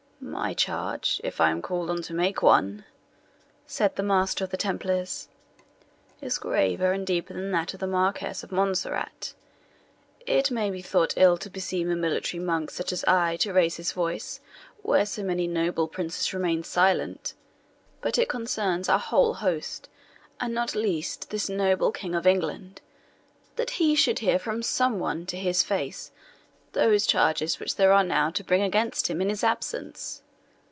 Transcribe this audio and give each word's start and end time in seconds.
"My 0.23 0.53
charge, 0.53 1.19
if 1.23 1.41
I 1.41 1.49
am 1.49 1.63
called 1.63 1.89
on 1.89 2.03
to 2.03 2.13
make 2.13 2.43
one," 2.43 2.85
said 3.65 3.95
the 3.95 4.03
Master 4.03 4.43
of 4.43 4.51
the 4.51 4.55
Templars, 4.57 5.27
"is 6.21 6.37
graver 6.37 6.91
and 6.91 7.05
deeper 7.07 7.33
than 7.33 7.49
that 7.51 7.73
of 7.73 7.79
the 7.79 7.87
Marquis 7.87 8.43
of 8.43 8.51
Montserrat. 8.51 9.33
It 10.27 10.51
may 10.51 10.69
be 10.69 10.81
thought 10.83 11.15
ill 11.17 11.37
to 11.37 11.49
beseem 11.49 11.89
a 11.89 11.95
military 11.95 12.41
monk 12.41 12.69
such 12.69 12.93
as 12.93 13.03
I 13.05 13.35
to 13.37 13.51
raise 13.51 13.77
his 13.77 13.93
voice 13.93 14.39
where 14.83 15.07
so 15.07 15.23
many 15.23 15.47
noble 15.47 15.87
princes 15.87 16.31
remain 16.35 16.63
silent; 16.63 17.33
but 17.99 18.19
it 18.19 18.29
concerns 18.29 18.87
our 18.87 18.99
whole 18.99 19.33
host, 19.33 19.89
and 20.39 20.53
not 20.53 20.75
least 20.75 21.31
this 21.31 21.49
noble 21.49 21.91
King 21.91 22.13
of 22.13 22.27
England, 22.27 22.79
that 23.55 23.71
he 23.71 23.95
should 23.95 24.19
hear 24.19 24.37
from 24.37 24.61
some 24.61 24.99
one 24.99 25.25
to 25.25 25.35
his 25.37 25.63
face 25.63 26.11
those 26.73 27.05
charges 27.05 27.59
which 27.59 27.75
there 27.75 27.91
are 27.91 27.99
enow 28.01 28.29
to 28.31 28.45
bring 28.45 28.61
against 28.61 29.09
him 29.09 29.19
in 29.21 29.27
his 29.27 29.43
absence. 29.43 30.21